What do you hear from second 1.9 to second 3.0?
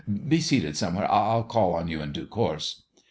in due course."